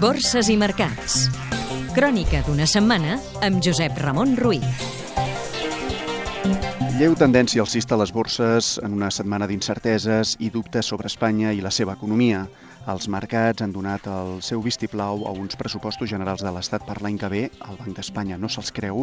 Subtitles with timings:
[0.00, 1.30] Borses i mercats.
[1.96, 3.14] Crònica d'una setmana
[3.46, 4.64] amb Josep Ramon Ruiz.
[6.98, 11.62] Lleu tendència alcista a les borses en una setmana d'incerteses i dubtes sobre Espanya i
[11.64, 12.44] la seva economia.
[12.86, 17.16] Els mercats han donat el seu vistiplau a uns pressupostos generals de l'Estat per l'any
[17.18, 19.00] que ve, el Banc d'Espanya no se'ls creu,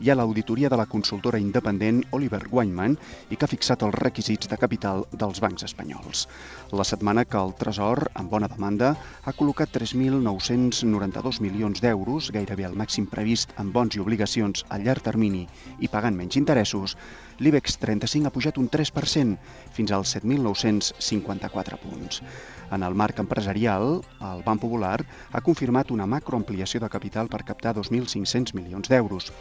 [0.00, 2.96] i a l'auditoria de la consultora independent Oliver Wyman
[3.28, 6.24] i que ha fixat els requisits de capital dels bancs espanyols.
[6.72, 12.80] La setmana que el Tresor, amb bona demanda, ha col·locat 3.992 milions d'euros, gairebé el
[12.80, 15.44] màxim previst en bons i obligacions a llarg termini
[15.84, 16.96] i pagant menys interessos,
[17.36, 19.36] l'IBEX 35 ha pujat un 3%
[19.76, 22.22] fins als 7.954 punts.
[22.72, 25.00] En el marc empresarial, el Banc Popular
[25.32, 29.32] ha confirmat una macroampliació de capital per captar 2.500 milions d'euros.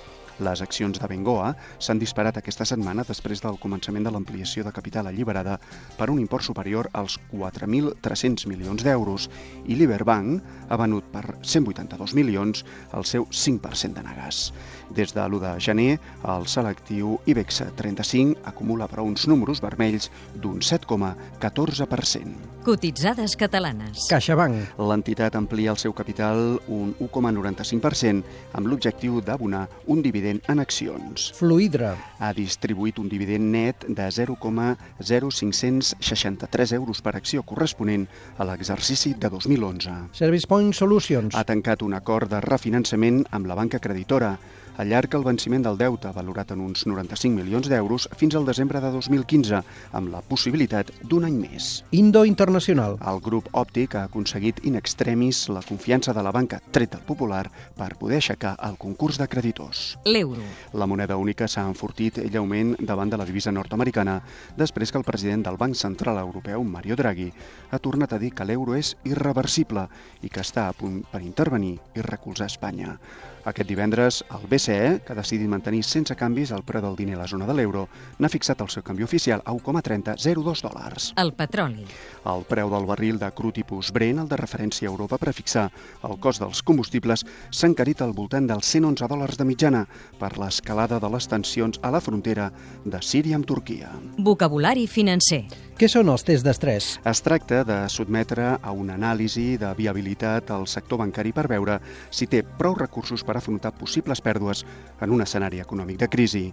[0.44, 5.08] Les accions de Bengoa s'han disparat aquesta setmana després del començament de l'ampliació de capital
[5.08, 5.55] alliberada
[5.95, 9.30] per un import superior als 4.300 milions d'euros
[9.63, 14.52] i l'Iberbank ha venut per 182 milions el seu 5% de negas.
[14.91, 16.00] Des de l'1 de gener,
[16.36, 22.36] el selectiu IBEX 35 acumula però uns números vermells d'un 7,14%.
[22.66, 23.75] Cotitzades catalanes.
[24.09, 24.56] CaixaBank.
[24.90, 26.38] L'entitat amplia el seu capital
[26.72, 28.23] un 1,95%
[28.58, 31.34] amb l'objectiu d'abonar un dividend en accions.
[31.38, 31.92] Fluidra.
[32.20, 39.90] Ha distribuït un dividend net de 0,0563 euros per acció corresponent a l'exercici de 2011.
[40.14, 41.36] Service Point Solutions.
[41.36, 44.38] Ha tancat un acord de refinançament amb la banca creditora
[44.78, 48.92] allarga el venciment del deute, valorat en uns 95 milions d'euros, fins al desembre de
[48.92, 49.62] 2015,
[49.96, 51.70] amb la possibilitat d'un any més.
[51.96, 52.98] Indo Internacional.
[53.12, 57.49] El grup òptic ha aconseguit in extremis la confiança de la banca tret del popular
[57.75, 59.97] per poder aixecar el concurs de creditors.
[60.05, 60.45] L'euro.
[60.73, 64.22] La moneda única s'ha enfortit lleument davant de la divisa nord-americana
[64.57, 67.31] després que el president del Banc Central Europeu, Mario Draghi,
[67.72, 69.88] ha tornat a dir que l'euro és irreversible
[70.22, 73.00] i que està a punt per intervenir i recolzar Espanya.
[73.45, 77.19] Aquest divendres, el BCE, que ha decidit mantenir sense canvis el preu del diner a
[77.19, 77.84] la zona de l'euro,
[78.17, 81.11] n'ha fixat el seu canvi oficial a 1,3002 dòlars.
[81.22, 81.85] El petroli.
[82.25, 85.67] El preu del barril de cru tipus Brent, el de referència a Europa per fixar
[86.07, 89.85] el cost dels combustibles, s'ha encarit al voltant dels 111 dòlars de mitjana
[90.19, 92.51] per l'escalada de les tensions a la frontera
[92.85, 93.91] de Síria amb Turquia.
[94.17, 95.45] Vocabulari financer.
[95.75, 96.86] Què són els tests d'estrès?
[97.12, 101.81] Es tracta de sotmetre a una anàlisi de viabilitat al sector bancari per veure
[102.16, 104.62] si té prou recursos per afrontar possibles pèrdues
[105.03, 106.46] en un escenari econòmic de crisi.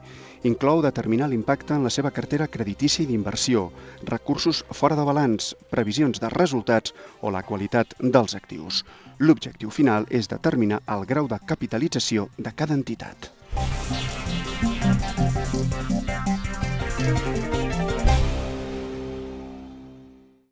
[0.50, 3.68] Inclou determinar l'impacte en la seva cartera creditícia i d'inversió,
[4.10, 6.90] recursos fora de balanç, previsions de resultats
[7.20, 8.82] o la qualitat dels actius.
[9.22, 13.30] L'objectiu final és determinar el grau de capitalització de cada entitat.